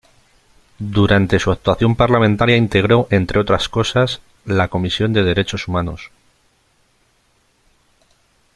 Durante 0.79 1.37
su 1.37 1.51
actuación 1.51 1.95
parlamentaria 1.95 2.55
integró, 2.57 3.05
entre 3.11 3.39
otras, 3.39 3.69
la 4.45 4.67
Comisión 4.67 5.13
de 5.13 5.21
Derechos 5.21 5.67
Humanos. 5.67 6.09